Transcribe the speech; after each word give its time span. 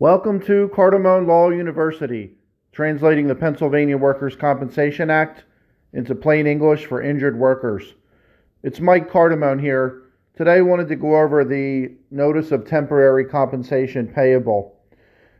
Welcome 0.00 0.40
to 0.46 0.70
Cardamone 0.74 1.26
Law 1.26 1.50
University, 1.50 2.30
translating 2.72 3.26
the 3.26 3.34
Pennsylvania 3.34 3.98
Workers' 3.98 4.34
Compensation 4.34 5.10
Act 5.10 5.44
into 5.92 6.14
plain 6.14 6.46
English 6.46 6.86
for 6.86 7.02
injured 7.02 7.38
workers. 7.38 7.96
It's 8.62 8.80
Mike 8.80 9.10
Cardamone 9.10 9.60
here. 9.60 10.04
Today 10.34 10.54
I 10.54 10.60
wanted 10.62 10.88
to 10.88 10.96
go 10.96 11.20
over 11.20 11.44
the 11.44 11.96
Notice 12.10 12.50
of 12.50 12.66
Temporary 12.66 13.26
Compensation 13.26 14.06
Payable. 14.06 14.74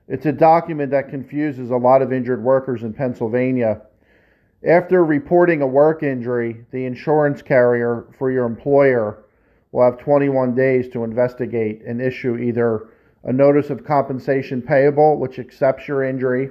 It's 0.09 0.27
a 0.27 0.33
document 0.33 0.91
that 0.91 1.09
confuses 1.09 1.71
a 1.71 1.77
lot 1.79 2.03
of 2.03 2.13
injured 2.13 2.45
workers 2.45 2.83
in 2.83 2.93
Pennsylvania. 2.93 3.81
After 4.69 5.07
reporting 5.07 5.63
a 5.63 5.67
work 5.67 6.03
injury, 6.03 6.67
the 6.71 6.85
insurance 6.85 7.41
carrier 7.41 8.05
for 8.19 8.31
your 8.31 8.45
employer 8.45 9.25
will 9.73 9.85
have 9.85 9.99
21 9.99 10.55
days 10.55 10.91
to 10.91 11.03
investigate 11.03 11.81
and 11.87 12.03
issue 12.03 12.37
either 12.37 12.91
a 13.25 13.33
notice 13.33 13.71
of 13.71 13.85
compensation 13.85 14.63
payable, 14.63 15.19
which 15.19 15.39
accepts 15.39 15.87
your 15.87 16.05
injury, 16.05 16.51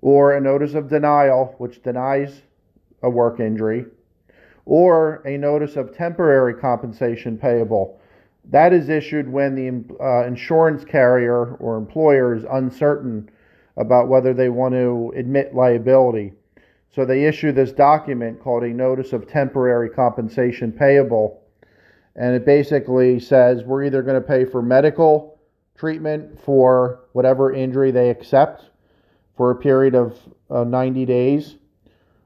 or 0.00 0.36
a 0.36 0.40
notice 0.40 0.74
of 0.74 0.88
denial, 0.88 1.54
which 1.58 1.82
denies 1.82 2.42
a 3.02 3.10
work 3.10 3.40
injury, 3.40 3.86
or 4.64 5.22
a 5.26 5.36
notice 5.36 5.76
of 5.76 5.96
temporary 5.96 6.54
compensation 6.54 7.38
payable. 7.38 8.00
That 8.50 8.72
is 8.72 8.88
issued 8.88 9.28
when 9.28 9.54
the 9.54 10.04
uh, 10.04 10.26
insurance 10.26 10.84
carrier 10.84 11.54
or 11.56 11.76
employer 11.76 12.34
is 12.34 12.44
uncertain 12.50 13.30
about 13.76 14.08
whether 14.08 14.34
they 14.34 14.48
want 14.48 14.74
to 14.74 15.12
admit 15.16 15.54
liability. 15.54 16.32
So 16.94 17.04
they 17.04 17.24
issue 17.24 17.52
this 17.52 17.72
document 17.72 18.42
called 18.42 18.64
a 18.64 18.68
Notice 18.68 19.12
of 19.12 19.26
Temporary 19.26 19.88
Compensation 19.88 20.72
Payable. 20.72 21.40
And 22.16 22.34
it 22.34 22.44
basically 22.44 23.18
says 23.18 23.64
we're 23.64 23.84
either 23.84 24.02
going 24.02 24.20
to 24.20 24.28
pay 24.28 24.44
for 24.44 24.60
medical 24.60 25.31
treatment 25.76 26.40
for 26.44 27.00
whatever 27.12 27.52
injury 27.52 27.90
they 27.90 28.10
accept 28.10 28.64
for 29.36 29.50
a 29.50 29.56
period 29.56 29.94
of 29.94 30.18
uh, 30.50 30.64
90 30.64 31.06
days, 31.06 31.56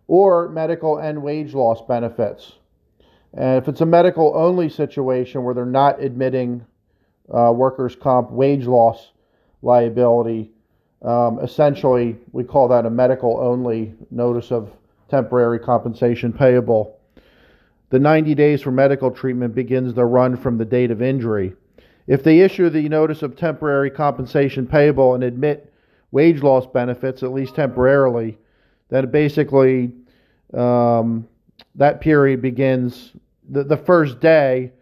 or 0.09 0.49
medical 0.49 0.99
and 0.99 1.23
wage 1.23 1.55
loss 1.55 1.81
benefits. 1.87 2.53
And 3.35 3.59
if 3.59 3.69
it's 3.69 3.81
a 3.81 3.87
medical 3.87 4.33
only 4.37 4.69
situation 4.69 5.43
where 5.43 5.55
they're 5.55 5.67
not 5.67 6.03
admitting 6.03 6.65
uh, 7.33 7.53
workers' 7.53 7.97
comp 7.97 8.31
wage 8.31 8.67
loss 8.67 9.13
liability, 9.63 10.51
um, 11.03 11.39
essentially 11.41 12.17
we 12.33 12.45
call 12.45 12.69
that 12.69 12.87
a 12.87 12.91
medical 12.91 13.39
only 13.39 13.95
notice 14.11 14.51
of 14.51 14.73
temporary 15.09 15.59
compensation 15.59 16.33
payable. 16.33 16.99
The 17.91 17.99
90 17.99 18.35
days 18.35 18.63
for 18.63 18.73
medical 18.73 19.11
treatment 19.11 19.55
begins 19.55 19.95
to 19.95 20.05
run 20.05 20.37
from 20.37 20.59
the 20.59 20.65
date 20.65 20.91
of 20.91 21.01
injury. 21.01 21.55
If 22.07 22.23
they 22.23 22.41
issue 22.41 22.71
the 22.71 22.89
notice 22.89 23.23
of 23.23 23.37
temporary 23.37 23.91
compensation 23.91 24.67
payable 24.67 25.15
and 25.15 25.25
admit 25.25 25.73
wage 26.13 26.43
loss 26.43 26.67
benefits, 26.67 27.23
at 27.23 27.33
least 27.33 27.57
temporarily, 27.57 28.39
then 28.89 29.11
basically 29.11 29.91
um, 30.55 31.27
that 31.75 32.01
period 32.01 32.41
begins 32.41 33.13
the, 33.49 33.65
the 33.65 33.77
first 33.77 34.21
day 34.21 34.73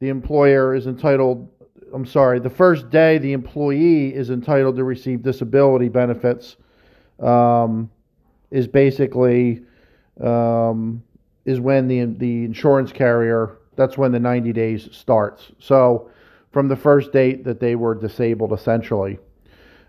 the 0.00 0.08
employer 0.08 0.74
is 0.74 0.86
entitled, 0.86 1.48
I'm 1.92 2.06
sorry, 2.06 2.38
the 2.38 2.50
first 2.50 2.90
day 2.90 3.18
the 3.18 3.32
employee 3.32 4.14
is 4.14 4.30
entitled 4.30 4.76
to 4.76 4.84
receive 4.84 5.22
disability 5.22 5.88
benefits 5.88 6.56
um, 7.20 7.90
is 8.50 8.68
basically 8.68 9.62
um, 10.20 11.02
is 11.44 11.60
when 11.60 11.88
the 11.88 12.04
the 12.04 12.44
insurance 12.44 12.92
carrier 12.92 13.58
that's 13.76 13.96
when 13.96 14.10
the 14.10 14.18
90 14.18 14.52
days 14.52 14.88
starts. 14.90 15.52
So 15.60 16.10
from 16.52 16.68
the 16.68 16.76
first 16.76 17.12
date 17.12 17.44
that 17.44 17.60
they 17.60 17.74
were 17.74 17.94
disabled, 17.94 18.52
essentially. 18.52 19.18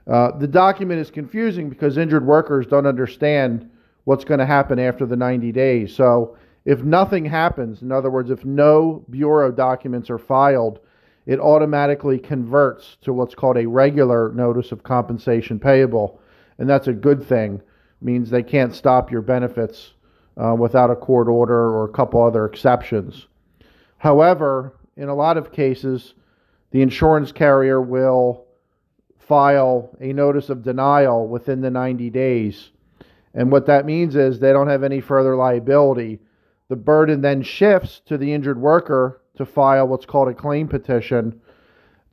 Uh, 0.07 0.37
the 0.37 0.47
document 0.47 0.99
is 0.99 1.11
confusing 1.11 1.69
because 1.69 1.97
injured 1.97 2.25
workers 2.25 2.65
don't 2.65 2.87
understand 2.87 3.69
what's 4.05 4.25
going 4.25 4.39
to 4.39 4.45
happen 4.45 4.79
after 4.79 5.05
the 5.05 5.15
90 5.15 5.51
days. 5.51 5.95
So, 5.95 6.35
if 6.65 6.83
nothing 6.83 7.25
happens, 7.25 7.81
in 7.81 7.91
other 7.91 8.09
words, 8.11 8.29
if 8.29 8.43
no 8.43 9.03
bureau 9.09 9.51
documents 9.51 10.09
are 10.09 10.17
filed, 10.17 10.79
it 11.25 11.39
automatically 11.39 12.19
converts 12.19 12.97
to 13.01 13.13
what's 13.13 13.35
called 13.35 13.57
a 13.57 13.67
regular 13.67 14.31
notice 14.33 14.71
of 14.71 14.83
compensation 14.83 15.59
payable. 15.59 16.19
And 16.57 16.69
that's 16.69 16.87
a 16.87 16.93
good 16.93 17.23
thing. 17.23 17.55
It 17.55 18.05
means 18.05 18.29
they 18.29 18.43
can't 18.43 18.75
stop 18.75 19.11
your 19.11 19.21
benefits 19.21 19.93
uh, 20.37 20.55
without 20.55 20.89
a 20.89 20.95
court 20.95 21.27
order 21.27 21.69
or 21.69 21.85
a 21.85 21.91
couple 21.91 22.23
other 22.23 22.45
exceptions. 22.45 23.27
However, 23.97 24.73
in 24.97 25.09
a 25.09 25.15
lot 25.15 25.37
of 25.37 25.51
cases, 25.51 26.13
the 26.71 26.81
insurance 26.81 27.31
carrier 27.31 27.81
will 27.81 28.45
file 29.17 29.95
a 30.01 30.13
notice 30.13 30.49
of 30.49 30.63
denial 30.63 31.27
within 31.27 31.61
the 31.61 31.69
90 31.69 32.09
days. 32.09 32.71
And 33.33 33.51
what 33.51 33.67
that 33.67 33.85
means 33.85 34.15
is 34.15 34.39
they 34.39 34.53
don't 34.53 34.67
have 34.67 34.83
any 34.83 35.01
further 35.01 35.35
liability. 35.35 36.19
The 36.67 36.75
burden 36.75 37.21
then 37.21 37.43
shifts 37.43 38.01
to 38.05 38.17
the 38.17 38.33
injured 38.33 38.59
worker 38.59 39.21
to 39.35 39.45
file 39.45 39.87
what's 39.87 40.05
called 40.05 40.29
a 40.29 40.33
claim 40.33 40.67
petition 40.67 41.39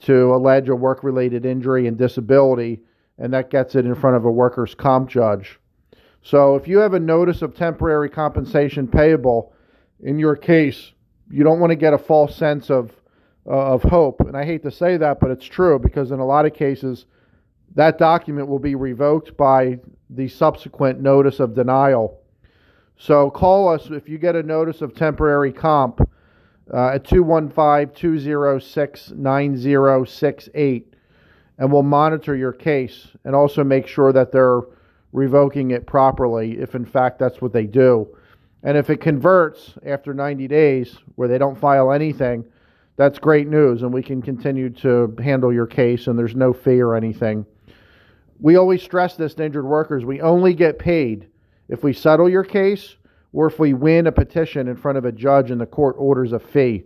to 0.00 0.34
allege 0.34 0.69
a 0.69 0.77
work 0.77 1.03
related 1.03 1.47
injury 1.47 1.87
and 1.87 1.97
disability, 1.97 2.81
and 3.19 3.33
that 3.33 3.50
gets 3.50 3.75
it 3.75 3.87
in 3.87 3.95
front 3.95 4.16
of 4.16 4.25
a 4.25 4.31
workers' 4.31 4.75
comp 4.75 5.09
judge. 5.09 5.59
So 6.22 6.55
if 6.55 6.69
you 6.69 6.78
have 6.78 6.93
a 6.93 7.00
notice 7.00 7.41
of 7.41 7.55
temporary 7.55 8.11
compensation 8.11 8.89
payable 8.89 9.55
in 10.00 10.19
your 10.19 10.37
case, 10.37 10.93
you 11.31 11.45
don't 11.45 11.61
want 11.61 11.71
to 11.71 11.77
get 11.77 11.95
a 11.95 11.99
false 11.99 12.37
sense 12.37 12.71
of 12.71 12.93
uh, 13.47 13.75
of 13.75 13.83
hope. 13.83 14.21
And 14.21 14.37
I 14.37 14.45
hate 14.45 14.62
to 14.65 14.71
say 14.71 14.97
that, 14.97 15.21
but 15.21 15.31
it's 15.31 15.45
true 15.45 15.79
because 15.79 16.11
in 16.11 16.19
a 16.19 16.27
lot 16.27 16.47
of 16.47 16.55
cases, 16.55 17.07
that 17.75 17.99
document 17.99 18.49
will 18.49 18.59
be 18.59 18.75
revoked 18.75 19.37
by 19.37 19.79
the 20.11 20.29
subsequent 20.29 21.01
notice 21.01 21.41
of 21.41 21.55
denial. 21.55 22.21
So 22.99 23.31
call 23.31 23.69
us 23.69 23.91
if 23.91 24.09
you 24.09 24.19
get 24.19 24.37
a 24.37 24.43
notice 24.43 24.81
of 24.81 24.95
temporary 24.95 25.53
comp 25.53 26.01
uh, 26.73 26.89
at 26.95 27.05
215 27.05 27.95
206 27.95 29.11
9068, 29.11 30.95
and 31.59 31.73
we'll 31.73 31.83
monitor 31.83 32.34
your 32.34 32.53
case 32.53 33.09
and 33.25 33.34
also 33.34 33.63
make 33.63 33.87
sure 33.87 34.13
that 34.13 34.33
they're 34.33 34.63
revoking 35.13 35.71
it 35.71 35.87
properly 35.87 36.59
if, 36.59 36.75
in 36.75 36.84
fact, 36.84 37.19
that's 37.19 37.41
what 37.41 37.53
they 37.53 37.67
do. 37.67 38.09
And 38.63 38.77
if 38.77 38.91
it 38.91 39.01
converts 39.01 39.75
after 39.84 40.13
90 40.13 40.49
days 40.49 40.97
where 41.15 41.28
they 41.28 41.39
don't 41.39 41.59
file 41.59 41.93
anything, 41.93 42.45
that's 42.97 43.19
great 43.19 43.47
news, 43.47 43.83
and 43.83 43.93
we 43.93 44.03
can 44.03 44.23
continue 44.23 44.71
to 44.71 45.15
handle 45.23 45.53
your 45.53 45.67
case, 45.67 46.07
and 46.07 46.19
there's 46.19 46.34
no 46.34 46.53
fee 46.53 46.81
or 46.81 46.95
anything. 46.95 47.45
We 48.41 48.57
always 48.57 48.83
stress 48.83 49.17
this 49.17 49.34
to 49.34 49.45
injured 49.45 49.67
workers. 49.67 50.05
We 50.05 50.21
only 50.21 50.55
get 50.55 50.79
paid 50.79 51.29
if 51.69 51.83
we 51.83 51.93
settle 51.93 52.29
your 52.29 52.45
case 52.45 52.97
or 53.33 53.47
if 53.47 53.59
we 53.59 53.75
win 53.75 54.07
a 54.07 54.12
petition 54.12 54.69
in 54.69 54.77
front 54.77 54.99
of 54.99 55.05
a 55.05 55.12
judge 55.12 55.51
and 55.51 55.61
the 55.61 55.67
court 55.67 55.97
orders 55.99 56.33
a 56.33 56.39
fee. 56.39 56.84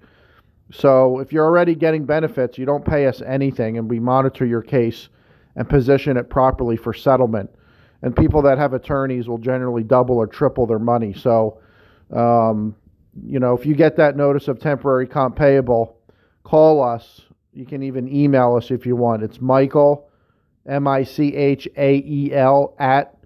So 0.72 1.19
if 1.19 1.32
you're 1.32 1.44
already 1.44 1.75
getting 1.75 2.04
benefits, 2.04 2.59
you 2.59 2.65
don't 2.65 2.84
pay 2.84 3.06
us 3.06 3.22
anything, 3.22 3.78
and 3.78 3.88
we 3.88 3.98
monitor 3.98 4.47
your 4.47 4.62
case 4.62 5.09
and 5.56 5.69
position 5.69 6.16
it 6.16 6.31
properly 6.31 6.77
for 6.77 6.92
settlement. 6.92 7.50
And 8.03 8.16
people 8.16 8.42
that 8.42 8.59
have 8.59 8.72
attorneys 8.72 9.28
will 9.28 9.38
generally 9.38 9.82
double 9.82 10.16
or 10.16 10.27
triple 10.27 10.66
their 10.66 10.78
money. 10.78 11.12
So, 11.12 11.60
um, 12.15 12.75
you 13.27 13.41
know, 13.41 13.54
if 13.56 13.66
you 13.66 13.75
get 13.75 13.97
that 13.97 14.16
notice 14.16 14.48
of 14.48 14.59
temporary 14.60 15.06
comp 15.06 15.37
payable, 15.37 15.98
call 16.43 16.83
us. 16.83 17.23
You 17.53 17.67
can 17.67 17.83
even 17.83 18.09
email 18.09 18.55
us 18.56 18.71
if 18.71 18.87
you 18.87 18.97
want. 18.97 19.23
It's 19.23 19.41
Michael, 19.41 20.09
M 20.67 20.87
I 20.87 21.03
C 21.03 21.34
H 21.34 21.69
A 21.77 21.97
E 21.97 22.33
L, 22.33 22.75
at 22.78 23.17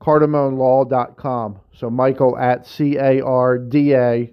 cardamonelaw.com. 0.00 1.60
So 1.74 1.90
Michael 1.90 2.36
at 2.38 2.66
C 2.66 2.96
A 2.96 3.22
R 3.24 3.58
D 3.58 3.94
A 3.94 4.30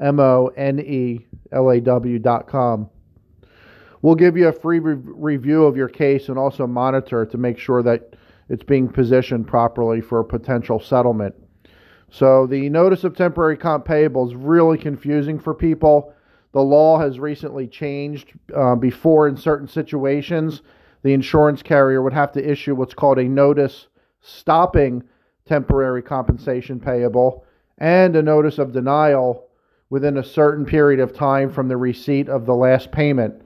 M 0.00 0.20
O 0.20 0.50
N 0.56 0.80
E 0.80 1.26
L 1.52 1.70
A 1.70 1.80
W.com. 1.80 2.90
We'll 4.02 4.14
give 4.14 4.36
you 4.36 4.48
a 4.48 4.52
free 4.52 4.80
re- 4.80 4.96
review 4.96 5.64
of 5.64 5.76
your 5.76 5.88
case 5.88 6.28
and 6.28 6.38
also 6.38 6.66
monitor 6.66 7.24
to 7.24 7.38
make 7.38 7.58
sure 7.58 7.82
that 7.82 8.14
it's 8.48 8.62
being 8.62 8.88
positioned 8.88 9.46
properly 9.46 10.00
for 10.00 10.20
a 10.20 10.24
potential 10.24 10.78
settlement. 10.78 11.34
So 12.10 12.46
the 12.46 12.68
notice 12.68 13.04
of 13.04 13.16
temporary 13.16 13.56
comp 13.56 13.86
payable 13.86 14.28
is 14.28 14.36
really 14.36 14.78
confusing 14.78 15.38
for 15.38 15.54
people 15.54 16.12
the 16.54 16.62
law 16.62 17.00
has 17.00 17.18
recently 17.18 17.66
changed. 17.66 18.32
Uh, 18.54 18.76
before, 18.76 19.26
in 19.26 19.36
certain 19.36 19.66
situations, 19.66 20.62
the 21.02 21.12
insurance 21.12 21.62
carrier 21.62 22.00
would 22.00 22.12
have 22.12 22.30
to 22.32 22.50
issue 22.50 22.76
what's 22.76 22.94
called 22.94 23.18
a 23.18 23.24
notice 23.24 23.88
stopping 24.20 25.02
temporary 25.46 26.00
compensation 26.00 26.78
payable 26.78 27.44
and 27.78 28.14
a 28.14 28.22
notice 28.22 28.58
of 28.58 28.72
denial 28.72 29.48
within 29.90 30.16
a 30.16 30.24
certain 30.24 30.64
period 30.64 31.00
of 31.00 31.12
time 31.12 31.52
from 31.52 31.66
the 31.66 31.76
receipt 31.76 32.28
of 32.28 32.46
the 32.46 32.54
last 32.54 32.92
payment. 32.92 33.42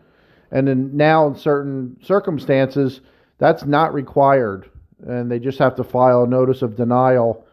And 0.51 0.69
in, 0.69 0.95
now, 0.95 1.27
in 1.29 1.35
certain 1.35 1.97
circumstances, 2.03 3.01
that's 3.39 3.65
not 3.65 3.95
required. 3.95 4.71
And 5.07 5.31
they 5.31 5.39
just 5.39 5.59
have 5.59 5.77
to 5.77 5.85
file 5.85 6.25
a 6.25 6.29
notice 6.29 6.61
of 6.61 6.77
denial, 6.77 7.47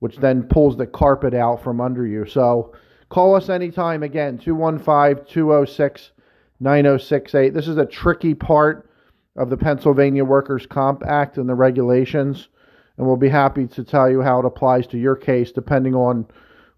which 0.00 0.18
then 0.18 0.42
pulls 0.42 0.76
the 0.76 0.86
carpet 0.86 1.32
out 1.32 1.64
from 1.64 1.80
under 1.80 2.06
you. 2.06 2.26
So, 2.26 2.74
Call 3.08 3.34
us 3.34 3.48
anytime 3.48 4.02
again, 4.02 4.38
215 4.38 5.24
206 5.26 6.10
9068. 6.60 7.54
This 7.54 7.68
is 7.68 7.78
a 7.78 7.86
tricky 7.86 8.34
part 8.34 8.90
of 9.36 9.48
the 9.48 9.56
Pennsylvania 9.56 10.24
Workers' 10.24 10.66
Comp 10.66 11.02
Act 11.06 11.38
and 11.38 11.48
the 11.48 11.54
regulations, 11.54 12.48
and 12.96 13.06
we'll 13.06 13.16
be 13.16 13.28
happy 13.28 13.66
to 13.68 13.84
tell 13.84 14.10
you 14.10 14.20
how 14.20 14.40
it 14.40 14.44
applies 14.44 14.86
to 14.88 14.98
your 14.98 15.16
case 15.16 15.52
depending 15.52 15.94
on 15.94 16.26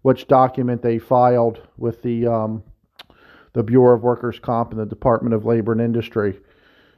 which 0.03 0.27
document 0.27 0.81
they 0.81 0.99
filed 0.99 1.61
with 1.77 2.01
the 2.01 2.27
um, 2.27 2.63
the 3.53 3.63
Bureau 3.63 3.95
of 3.95 4.03
Workers' 4.03 4.39
Comp 4.39 4.71
and 4.71 4.79
the 4.79 4.85
Department 4.85 5.35
of 5.35 5.45
Labor 5.45 5.73
and 5.73 5.81
Industry. 5.81 6.39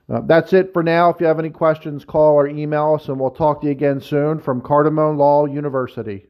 Uh, 0.08 0.22
that's 0.22 0.54
it 0.54 0.72
for 0.74 0.84
now. 0.84 1.10
If 1.10 1.20
you 1.20 1.26
have 1.26 1.40
any 1.40 1.50
questions, 1.50 2.06
call 2.06 2.36
or 2.36 2.48
email 2.48 2.94
us, 2.94 3.08
and 3.08 3.20
we'll 3.20 3.32
talk 3.32 3.62
to 3.62 3.68
you 3.68 3.72
again 3.72 4.02
soon 4.02 4.40
from 4.40 4.62
Cardamone 4.62 5.18
Law 5.18 5.46
University. 5.46 6.28